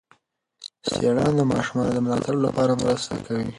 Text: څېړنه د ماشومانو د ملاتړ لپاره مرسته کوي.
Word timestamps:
څېړنه 0.85 1.31
د 1.37 1.41
ماشومانو 1.51 1.91
د 1.95 1.99
ملاتړ 2.05 2.35
لپاره 2.45 2.79
مرسته 2.83 3.13
کوي. 3.25 3.47